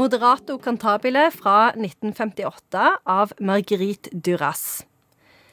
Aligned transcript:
Moderato 0.00 0.58
Cantabile 0.58 1.30
fra 1.30 1.72
1958 1.74 2.98
av 3.04 3.32
Marguerite 3.38 4.08
Duras. 4.12 4.86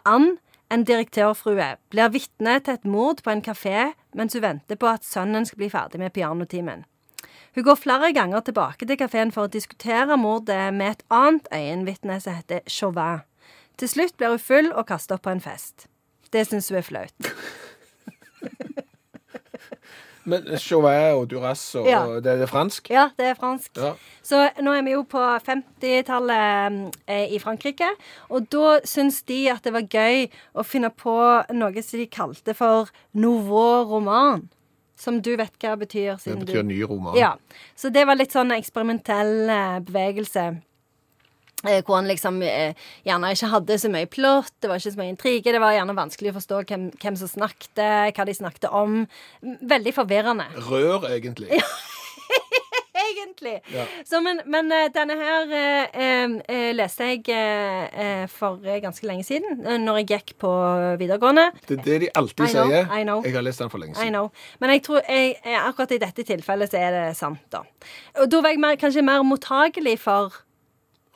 Ann, 0.08 0.38
en 0.72 0.86
direktørfrue, 0.88 1.66
blir 1.92 2.14
vitne 2.14 2.54
til 2.64 2.78
et 2.78 2.86
mord 2.88 3.20
på 3.26 3.34
en 3.34 3.44
kafé 3.44 3.90
mens 4.16 4.38
hun 4.38 4.46
venter 4.46 4.80
på 4.80 4.88
at 4.88 5.04
sønnen 5.04 5.44
skal 5.50 5.60
bli 5.60 5.68
ferdig 5.74 6.00
med 6.00 6.16
pianotimen. 6.16 6.86
Hun 7.58 7.68
går 7.68 7.82
flere 7.82 8.14
ganger 8.16 8.46
tilbake 8.48 8.88
til 8.88 9.02
kafeen 9.02 9.36
for 9.36 9.50
å 9.50 9.52
diskutere 9.52 10.16
mordet 10.16 10.72
med 10.80 10.96
et 10.96 11.06
annet 11.12 11.52
øyenvitne 11.52 12.22
som 12.24 12.40
heter 12.40 12.64
Chauvin. 12.72 13.26
Til 13.76 13.92
slutt 13.98 14.16
blir 14.16 14.38
hun 14.38 14.46
full 14.48 14.72
og 14.72 14.88
kaster 14.94 15.20
opp 15.20 15.28
på 15.28 15.36
en 15.36 15.44
fest. 15.44 15.90
Det 16.32 16.48
syns 16.48 16.72
hun 16.72 16.80
er 16.80 16.88
flaut. 16.88 17.34
Men 20.28 20.44
Chauvet 20.60 21.16
og 21.16 21.30
Duras 21.32 21.62
og 21.80 21.88
Ja. 21.88 22.02
det 22.20 22.34
er 22.34 22.42
det 22.42 22.50
fransk? 22.50 22.90
Ja, 22.92 23.10
det 23.18 23.30
er 23.30 23.38
fransk. 23.40 23.72
Ja. 23.80 23.94
Så 24.22 24.42
nå 24.60 24.74
er 24.76 24.84
vi 24.84 24.92
jo 24.92 25.04
på 25.08 25.22
50-tallet 25.48 26.92
eh, 27.08 27.32
i 27.34 27.40
Frankrike, 27.40 27.88
og 28.30 28.50
da 28.52 28.80
syns 28.84 29.22
de 29.24 29.46
at 29.54 29.64
det 29.64 29.74
var 29.74 29.88
gøy 29.88 30.28
å 30.56 30.66
finne 30.68 30.92
på 30.92 31.16
noe 31.56 31.84
som 31.84 32.00
de 32.00 32.08
kalte 32.12 32.54
for 32.58 32.92
nouveau 33.14 33.88
roman. 33.88 34.50
Som 34.98 35.22
du 35.22 35.36
vet 35.38 35.54
hva 35.62 35.76
betyr. 35.78 36.18
Det 36.24 36.40
betyr 36.42 36.64
du... 36.64 36.70
ny 36.74 36.82
roman. 36.90 37.16
Ja. 37.16 37.36
Så 37.78 37.92
det 37.94 38.08
var 38.10 38.18
litt 38.18 38.34
sånn 38.34 38.52
eksperimentell 38.52 39.46
eh, 39.48 39.80
bevegelse. 39.86 40.48
Eh, 41.66 41.82
Hvor 41.82 41.96
han 41.98 42.06
liksom 42.08 42.42
eh, 42.46 42.76
gjerne 43.08 43.32
ikke 43.34 43.50
hadde 43.50 43.80
så 43.82 43.90
mye 43.90 44.06
plott, 44.06 44.54
det 44.62 44.70
var 44.70 44.78
ikke 44.78 44.94
så 44.94 45.00
mye 45.02 45.14
intrige. 45.16 45.52
Det 45.56 45.62
var 45.64 45.74
gjerne 45.74 45.96
vanskelig 45.98 46.30
å 46.34 46.38
forstå 46.38 46.64
hvem, 46.70 46.90
hvem 47.02 47.18
som 47.18 47.32
snakket, 47.32 47.82
hva 48.14 48.26
de 48.30 48.36
snakket 48.38 48.70
om. 48.70 49.00
Veldig 49.42 49.94
forvirrende. 49.98 50.46
Rør, 50.70 51.10
egentlig. 51.10 51.50
Egentlig. 52.98 53.60
Ja. 53.74 53.86
Så, 54.06 54.20
men, 54.22 54.42
men 54.50 54.72
eh, 54.74 54.88
denne 54.94 55.16
her 55.20 55.52
eh, 55.54 56.24
eh, 56.50 56.72
leste 56.76 57.08
jeg 57.12 57.30
eh, 57.32 58.26
for 58.32 58.58
ganske 58.82 59.08
lenge 59.08 59.24
siden, 59.28 59.62
når 59.84 60.02
jeg 60.02 60.08
gikk 60.12 60.34
på 60.42 60.52
videregående. 61.00 61.48
Det 61.68 61.78
er 61.78 61.84
det 61.86 62.00
de 62.08 62.10
alltid 62.18 62.48
I 62.48 62.52
know, 62.56 62.72
sier. 62.72 62.90
I 62.90 63.06
know. 63.06 63.22
Jeg 63.26 63.38
har 63.38 63.46
lest 63.46 63.64
den 63.64 63.72
for 63.74 63.84
lenge 63.84 63.96
I 63.96 64.02
siden. 64.02 64.18
know. 64.18 64.32
Men 64.64 64.74
jeg 64.76 64.84
tror 64.88 65.02
jeg, 65.06 65.38
akkurat 65.62 65.94
i 65.96 66.02
dette 66.04 66.26
tilfellet 66.28 66.74
så 66.74 66.82
er 66.82 66.98
det 66.98 67.06
sant, 67.20 67.44
da. 67.54 67.64
Og 68.24 68.30
da 68.34 68.42
var 68.44 68.56
jeg 68.56 68.64
mer, 68.66 68.82
kanskje 68.82 69.06
mer 69.06 69.24
mottagelig 69.28 69.98
for 70.04 70.42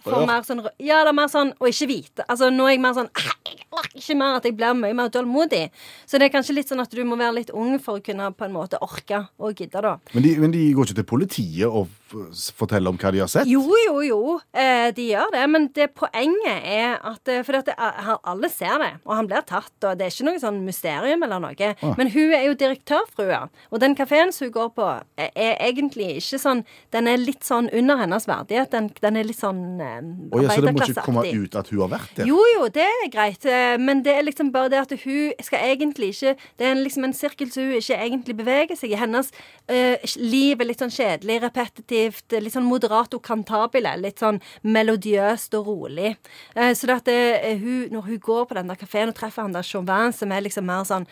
for 0.05 0.25
mer 0.27 0.43
sånn, 0.47 0.63
ja, 0.81 1.01
det 1.05 1.11
er 1.11 1.17
mer 1.17 1.31
sånn 1.31 1.53
å 1.59 1.69
ikke 1.69 1.87
vite. 1.89 2.25
Altså, 2.27 2.49
nå 2.53 2.67
er 2.67 2.75
jeg 2.75 2.83
mer 2.83 2.97
sånn 2.97 3.09
«Ah, 3.13 3.31
jeg 3.47 3.67
orker 3.69 4.01
ikke 4.01 4.17
mer 4.19 4.39
at 4.39 4.47
jeg 4.47 4.57
blir 4.57 4.77
mye 4.77 4.97
mer 4.97 5.11
tålmodig. 5.13 5.63
Så 6.09 6.19
det 6.19 6.27
er 6.29 6.35
kanskje 6.35 6.57
litt 6.57 6.71
sånn 6.71 6.83
at 6.83 6.93
du 6.93 7.03
må 7.07 7.19
være 7.19 7.37
litt 7.39 7.53
ung 7.53 7.77
for 7.83 7.99
å 7.99 8.05
kunne 8.05 8.31
på 8.35 8.47
en 8.47 8.55
måte 8.55 8.81
orke 8.81 9.25
og 9.39 9.57
gidde, 9.57 9.83
da. 9.85 9.97
Men 10.15 10.25
de, 10.25 10.35
men 10.41 10.55
de 10.55 10.67
går 10.75 10.89
ikke 10.89 11.01
til 11.01 11.09
politiet 11.13 11.67
og 11.69 11.89
f 12.11 12.51
forteller 12.57 12.91
om 12.91 12.99
hva 12.99 13.11
de 13.13 13.21
har 13.23 13.29
sett? 13.31 13.49
Jo, 13.49 13.63
jo, 13.87 14.01
jo. 14.05 14.19
Eh, 14.53 14.89
de 14.95 15.07
gjør 15.11 15.31
det. 15.35 15.43
Men 15.51 15.67
det 15.75 15.89
poenget 15.97 16.67
er 16.67 16.97
at 17.07 17.31
eh, 17.31 17.43
For 17.47 17.59
at 17.61 17.69
det, 17.69 17.75
alle 17.77 18.49
ser 18.51 18.77
det, 18.81 18.91
og 19.05 19.15
han 19.17 19.29
blir 19.29 19.45
tatt, 19.47 19.73
og 19.81 19.97
det 19.97 20.07
er 20.07 20.13
ikke 20.13 20.27
noe 20.27 20.41
sånn 20.41 20.61
mysterium 20.65 21.23
eller 21.25 21.41
noe. 21.43 21.71
Men 21.97 22.11
hun 22.13 22.33
er 22.35 22.45
jo 22.47 22.57
direktørfrua, 22.57 23.41
og 23.71 23.81
den 23.83 23.95
kafeen 23.97 24.33
som 24.35 24.47
hun 24.47 24.53
går 24.55 24.71
på, 24.75 24.87
er, 25.17 25.31
er 25.35 25.57
egentlig 25.67 26.09
ikke 26.19 26.39
sånn 26.41 26.63
Den 26.93 27.07
er 27.07 27.19
litt 27.19 27.45
sånn 27.47 27.69
under 27.73 27.99
hennes 28.01 28.27
verdighet. 28.27 28.71
Den, 28.73 28.89
den 29.01 29.19
er 29.19 29.27
litt 29.27 29.39
sånn 29.39 29.81
eh, 29.81 29.99
Å 30.31 30.43
ja, 30.43 30.53
så 30.55 30.65
det 30.65 30.75
må 30.75 30.85
ikke 30.85 31.05
komme 31.05 31.25
ut 31.31 31.57
at 31.59 31.71
hun 31.71 31.83
har 31.85 31.93
vært 31.95 32.15
der? 32.19 32.29
Jo, 32.29 32.39
jo, 32.55 32.67
det 32.73 32.85
er 32.87 33.11
greit, 33.13 33.45
eh, 33.47 33.75
men 33.81 34.03
det 34.05 34.15
er 34.17 34.27
liksom 34.27 34.51
bare 34.53 34.71
det 34.73 34.81
at 34.83 34.95
hun 35.05 35.31
skal 35.43 35.65
egentlig 35.71 36.11
ikke 36.15 36.35
Det 36.59 36.67
er 36.67 36.79
liksom 36.79 37.07
en 37.07 37.15
sirkel 37.17 37.51
som 37.53 37.69
hun 37.69 37.79
ikke 37.79 37.97
egentlig 37.97 38.37
beveger 38.37 38.79
seg 38.79 38.93
i. 38.93 38.99
Hennes 38.99 39.31
eh, 39.71 40.11
liv 40.19 40.59
er 40.61 40.69
litt 40.69 40.81
sånn 40.81 40.93
kjedelig, 40.93 41.39
repetitivt, 41.45 42.00
litt 42.09 42.55
sånn 42.55 42.67
moderato 42.67 43.19
cantabile. 43.23 43.93
Litt 44.01 44.23
sånn 44.23 44.41
melodiøst 44.63 45.53
og 45.59 45.69
rolig. 45.69 46.15
Eh, 46.55 46.73
så 46.77 46.89
det 46.89 46.97
at 47.01 47.11
det, 47.11 47.19
eh, 47.41 47.61
hun, 47.61 47.85
når 47.91 48.09
hun 48.09 48.19
går 48.19 48.49
på 48.49 48.57
den 48.57 48.71
der 48.71 48.79
kafeen 48.79 49.13
og 49.13 49.19
treffer 49.19 49.45
han 49.45 49.55
der 49.55 49.67
Chauvin, 49.67 50.13
som 50.15 50.31
er 50.31 50.41
liksom 50.47 50.67
mer 50.67 50.87
sånn 50.87 51.07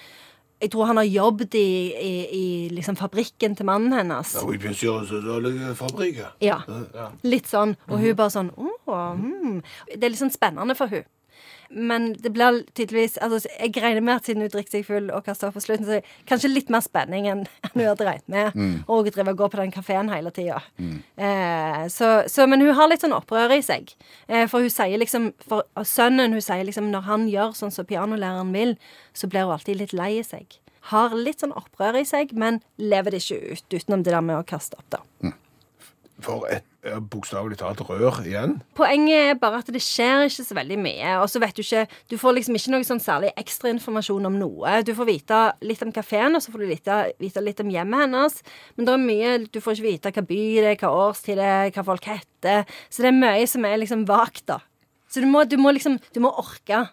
jeg 0.59 0.74
tror 0.74 0.90
han 0.90 1.00
har 1.00 1.08
jobbet 1.08 1.56
i, 1.56 1.68
i, 1.96 2.16
i 2.36 2.46
liksom 2.75 2.97
fabrikken 3.00 3.53
til 3.56 3.68
mannen 3.69 3.94
hennes. 3.96 4.34
Ja. 6.44 6.59
Litt 7.24 7.47
sånn. 7.47 7.78
Og 7.88 8.03
hun 8.03 8.18
bare 8.19 8.34
sånn 8.34 8.52
Å, 8.59 8.66
hmm. 9.16 9.62
Det 9.88 10.03
er 10.03 10.12
litt 10.12 10.19
sånn 10.19 10.34
spennende 10.34 10.75
for 10.75 10.92
hun. 10.92 11.08
Men 11.69 12.13
det 12.18 12.31
blir 12.34 12.63
tydeligvis 12.74 13.19
altså, 13.22 13.50
Jeg 13.59 13.75
regner 13.78 14.02
med 14.02 14.16
at 14.16 14.25
siden 14.25 14.41
hun 14.41 14.50
drikker 14.50 14.74
seg 14.74 14.85
full 14.88 15.12
og 15.13 15.25
kaster 15.28 15.50
opp 15.50 15.57
på 15.59 15.62
slutten, 15.62 15.85
så 15.85 16.00
kanskje 16.30 16.50
litt 16.50 16.72
mer 16.74 16.81
spenning 16.81 17.28
enn 17.30 17.44
hun 17.75 17.84
hadde 17.84 18.07
regnet 18.07 18.31
med. 18.31 18.57
Og 18.88 19.03
hun 19.06 19.13
driver 19.13 19.35
og 19.35 19.44
går 19.44 19.52
på 19.53 19.59
den 19.62 19.74
kafeen 19.75 20.09
hele 20.13 20.31
tida. 20.34 20.62
Eh, 20.80 21.84
så, 21.94 22.09
så, 22.28 22.47
men 22.50 22.63
hun 22.66 22.74
har 22.78 22.90
litt 22.90 23.06
sånn 23.06 23.13
opprør 23.13 23.53
i 23.57 23.62
seg. 23.66 23.94
Eh, 24.28 24.47
for 24.50 24.66
hun 24.66 24.74
sier 24.74 24.97
liksom 25.02 25.30
For 25.46 25.68
sønnen 25.85 26.34
hun 26.34 26.44
sier 26.44 26.66
liksom 26.66 26.90
når 26.94 27.06
han 27.09 27.28
gjør 27.30 27.53
sånn 27.57 27.74
som 27.75 27.88
pianolæreren 27.90 28.53
vil, 28.56 28.75
så 29.13 29.30
blir 29.30 29.46
hun 29.46 29.57
alltid 29.57 29.81
litt 29.84 29.94
lei 29.94 30.16
seg. 30.25 30.57
Har 30.90 31.13
litt 31.13 31.44
sånn 31.44 31.53
opprør 31.53 32.00
i 32.00 32.06
seg, 32.07 32.34
men 32.34 32.62
lever 32.81 33.13
det 33.13 33.22
ikke 33.22 33.53
ut 33.53 33.78
utenom 33.78 34.03
det 34.06 34.16
der 34.16 34.25
med 34.25 34.40
å 34.40 34.47
kaste 34.47 34.80
opp, 34.80 34.90
da. 34.96 35.34
For 36.24 36.50
et 36.51 36.66
bokstavelig 37.12 37.57
talt 37.59 37.81
rør 37.84 38.22
igjen. 38.23 38.57
Poenget 38.78 39.34
er 39.34 39.40
bare 39.40 39.59
at 39.59 39.72
det 39.73 39.81
skjer 39.84 40.25
ikke 40.29 40.45
så 40.47 40.56
veldig 40.56 40.78
mye. 40.79 41.16
Og 41.19 41.28
så 41.31 41.41
vet 41.44 41.57
du 41.57 41.63
ikke 41.63 41.85
Du 42.09 42.17
får 42.17 42.38
liksom 42.38 42.56
ikke 42.56 42.73
noe 42.73 42.88
sånn 42.88 43.03
særlig 43.03 43.34
ekstrainformasjon 43.40 44.29
om 44.29 44.38
noe. 44.40 44.78
Du 44.88 44.94
får 44.95 45.09
vite 45.09 45.41
litt 45.66 45.84
om 45.84 45.91
kafeen, 45.95 46.38
og 46.38 46.44
så 46.44 46.53
får 46.53 46.63
du 46.63 46.69
vite, 46.69 47.00
vite 47.19 47.44
litt 47.44 47.59
om 47.59 47.72
hjemmet 47.73 48.06
hennes. 48.06 48.39
Men 48.78 48.88
det 48.88 48.95
er 48.95 49.03
mye 49.03 49.35
Du 49.50 49.59
får 49.63 49.78
ikke 49.78 49.89
vite 49.89 50.13
hva 50.16 50.25
by 50.29 50.41
det 50.59 50.72
er, 50.72 50.79
hva 50.79 50.94
årstid 51.09 51.39
det 51.41 51.50
er, 51.50 51.73
hva 51.75 51.85
folk 51.91 52.09
heter. 52.09 52.79
Så 52.89 53.03
det 53.03 53.12
er 53.12 53.19
mye 53.19 53.50
som 53.50 53.68
er 53.68 53.81
liksom 53.84 54.07
vagt, 54.09 54.45
da. 54.47 54.62
Så 55.09 55.23
du 55.23 55.28
må, 55.28 55.44
du 55.50 55.57
må 55.57 55.73
liksom 55.75 56.00
Du 56.16 56.22
må 56.23 56.31
orke. 56.31 56.85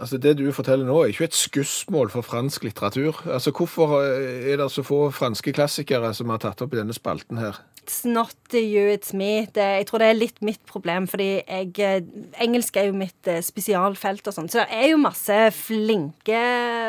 Altså 0.00 0.16
Det 0.16 0.38
du 0.38 0.46
forteller 0.56 0.88
nå, 0.88 0.94
er 1.02 1.12
ikke 1.12 1.28
et 1.28 1.36
skussmål 1.36 2.08
for 2.14 2.24
fransk 2.24 2.64
litteratur. 2.64 3.18
Altså 3.28 3.52
Hvorfor 3.52 3.98
eh, 4.00 4.48
er 4.52 4.56
det 4.56 4.70
så 4.72 4.82
få 4.82 5.10
franske 5.12 5.52
klassikere 5.52 6.14
som 6.16 6.32
har 6.32 6.40
tatt 6.40 6.64
opp 6.64 6.72
i 6.72 6.80
denne 6.80 6.96
spalten 6.96 7.38
her? 7.38 7.60
It's 7.82 8.06
not 8.06 8.54
you, 8.54 8.86
it's 8.88 9.12
me. 9.12 9.44
Det, 9.52 9.60
jeg 9.60 9.86
tror 9.90 10.00
det 10.00 10.08
er 10.08 10.16
litt 10.16 10.40
mitt 10.40 10.62
problem, 10.70 11.08
fordi 11.10 11.28
jeg, 11.42 11.70
eh, 11.82 12.00
engelsk 12.40 12.78
er 12.80 12.88
jo 12.88 12.96
mitt 12.96 13.28
eh, 13.28 13.42
spesialfelt 13.44 14.26
og 14.30 14.36
sånn. 14.38 14.48
Så 14.48 14.62
det 14.62 14.80
er 14.80 14.88
jo 14.94 15.02
masse 15.02 15.38
flinke 15.58 16.42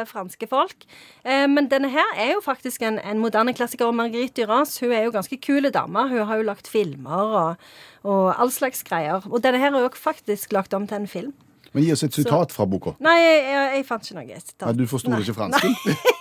franske 0.07 0.47
folk. 0.47 0.87
Men 1.23 1.69
denne 1.71 1.87
her 1.91 2.17
er 2.19 2.33
jo 2.33 2.41
faktisk 2.43 2.83
en, 2.83 2.97
en 2.99 3.19
moderne 3.19 3.53
klassiker. 3.55 3.87
Og 3.87 3.95
Marguerite 3.95 4.43
Duras 4.43 4.75
hun 4.83 4.91
er 4.91 5.05
jo 5.05 5.15
ganske 5.15 5.39
kul 5.43 5.69
dame. 5.71 6.07
Hun 6.11 6.27
har 6.27 6.39
jo 6.39 6.47
lagt 6.49 6.67
filmer 6.67 7.39
og, 7.39 7.71
og 8.03 8.27
all 8.35 8.51
slags 8.51 8.83
greier. 8.83 9.23
Og 9.31 9.43
denne 9.43 9.61
her 9.63 9.71
er 9.71 9.85
jo 9.85 9.91
faktisk 9.95 10.51
lagt 10.55 10.75
om 10.75 10.87
til 10.87 11.03
en 11.03 11.07
film. 11.09 11.33
Men 11.73 11.85
gi 11.85 11.93
oss 11.95 12.03
et 12.05 12.13
sitat 12.13 12.53
fra 12.53 12.65
boka. 12.69 12.93
Nei, 13.03 13.15
jeg, 13.19 13.39
jeg, 13.49 13.69
jeg 13.77 13.85
fant 13.87 14.05
ikke 14.05 14.17
noe 14.19 14.39
sitat. 14.41 14.67
Nei, 14.67 14.75
du 14.77 14.89
forsto 14.89 15.19
ikke 15.19 15.37
fransken? 15.39 15.77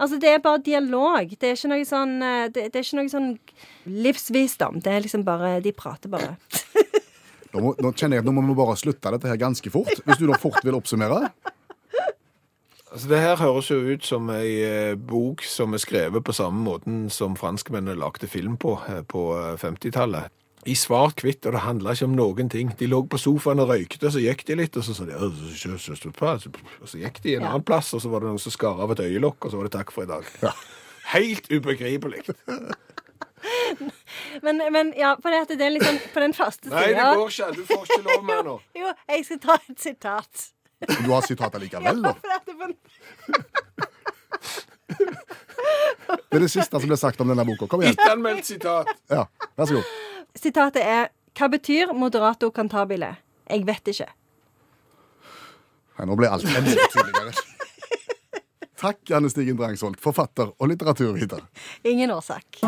Altså, 0.00 0.16
det 0.16 0.30
er 0.32 0.38
bare 0.40 0.62
dialog. 0.64 1.32
Det 1.36 1.48
er 1.50 1.58
ikke 1.58 1.68
noe 1.74 1.84
sånn 1.84 2.12
eh, 2.24 2.46
Det, 2.48 2.70
det 2.72 2.78
er 2.80 2.86
ikke 2.86 3.00
noe 3.02 3.10
sånn 3.12 3.30
livsvisdom. 4.06 4.78
Det 4.80 4.94
er 4.94 5.04
liksom 5.04 5.26
bare 5.26 5.58
De 5.60 5.74
prater 5.76 6.08
bare. 6.12 6.38
Nå, 7.50 7.60
må, 7.64 7.72
nå 7.82 7.90
kjenner 7.92 8.16
jeg 8.16 8.22
at 8.22 8.28
nå 8.28 8.34
må 8.36 8.44
vi 8.46 8.54
bare 8.60 8.76
slutte 8.78 9.10
dette 9.12 9.28
her 9.28 9.40
ganske 9.40 9.72
fort. 9.74 9.90
Hvis 10.06 10.20
du 10.20 10.28
da 10.30 10.38
fort 10.40 10.62
vil 10.64 10.76
oppsummere? 10.78 11.26
Altså 12.90 13.08
Det 13.10 13.20
her 13.22 13.36
høres 13.38 13.68
jo 13.70 13.76
ut 13.86 14.06
som 14.06 14.30
ei 14.34 14.54
eh, 14.66 14.94
bok 14.98 15.44
som 15.46 15.74
er 15.76 15.82
skrevet 15.82 16.24
på 16.26 16.34
samme 16.34 16.64
måten 16.66 17.04
som 17.12 17.36
franskmennene 17.38 17.98
lagde 17.98 18.26
film 18.30 18.56
på 18.58 18.76
eh, 18.90 19.02
på 19.06 19.28
eh, 19.38 19.52
50-tallet. 19.60 20.32
I 20.68 20.74
svart-hvitt, 20.76 21.46
og 21.48 21.52
det 21.56 21.60
handla 21.64 21.94
ikke 21.96 22.04
om 22.04 22.16
noen 22.18 22.50
ting. 22.52 22.68
De 22.76 22.86
lå 22.90 22.98
på 23.08 23.16
sofaen 23.18 23.60
og 23.62 23.70
røykte, 23.70 24.04
og 24.06 24.12
så 24.12 24.20
gikk 24.20 24.44
de 24.50 24.54
litt, 24.60 24.76
og 24.76 24.84
så 24.84 24.92
sa 24.94 25.04
de 25.08 25.12
«Øh, 25.16 25.30
je- 25.32 25.56
je- 25.56 25.78
je- 25.78 25.96
je- 25.96 26.50
Og 26.82 26.88
så 26.88 26.98
gikk 27.00 27.22
de 27.22 27.34
en 27.36 27.42
annen 27.48 27.62
plass, 27.64 27.94
og 27.94 28.00
så 28.02 28.10
var 28.10 28.20
det 28.20 28.28
noen 28.28 28.38
som 28.38 28.52
skar 28.52 28.76
av 28.80 28.90
et 28.92 29.00
øyelokk, 29.00 29.44
og 29.44 29.50
så 29.50 29.56
var 29.56 29.64
det 29.64 29.72
takk 29.72 29.90
for 29.90 30.02
i 30.02 30.06
dag. 30.06 30.24
Helt 31.14 31.48
ubegripelig. 31.50 32.22
Men, 34.42 34.58
men 34.72 34.92
ja, 34.98 35.14
på, 35.16 35.30
det, 35.32 35.38
at 35.46 35.48
det 35.56 35.64
er 35.64 35.70
litt 35.72 35.82
sånn, 35.86 35.96
på 36.12 36.20
den 36.20 36.34
første 36.36 36.68
Nei, 36.68 36.88
det 36.92 36.96
går 37.16 37.30
ikke. 37.30 37.46
Du 37.56 37.62
får 37.64 37.86
ikke 37.86 38.02
lov 38.04 38.24
mer 38.28 38.42
nå. 38.44 38.56
Jo, 38.82 38.90
jeg 39.08 39.24
skal 39.24 39.38
ta 39.40 39.54
et 39.70 39.80
sitat. 39.80 40.42
Du 41.00 41.08
har 41.12 41.22
sitatet 41.24 41.62
likevel, 41.64 42.02
da? 42.04 42.12
For 42.20 42.28
det 42.68 42.76
Det 46.30 46.36
er 46.36 46.44
det 46.44 46.50
siste 46.52 46.80
som 46.80 46.88
ble 46.90 46.96
sagt 47.00 47.20
om 47.24 47.28
denne 47.32 47.44
boka. 47.48 47.66
Kom 47.70 47.80
igjen. 47.82 47.96
Ikke 47.96 48.12
anmeldt 48.12 48.44
sitat. 48.48 48.86
Ja, 49.10 49.24
Vær 49.56 49.66
så 49.70 49.74
god. 49.80 49.84
Sitatet 50.38 50.82
er 50.84 51.10
Hva 51.38 51.48
betyr 51.48 51.92
moderato 51.96 52.50
cantabile? 52.52 53.14
Jeg 53.50 53.64
vet 53.66 53.90
ikke. 53.92 54.08
Nei, 55.98 56.06
nå 56.08 56.16
ble 56.18 56.28
alt 56.32 56.44
enda 56.48 56.86
tydeligere. 56.90 57.32
Takk, 58.80 59.02
Janne 59.10 59.28
Stigen 59.28 59.58
Drangsholt, 59.58 60.00
forfatter 60.00 60.54
og 60.56 60.70
litteraturviter. 60.70 61.42
Ingen 61.84 62.10
årsak. 62.14 62.62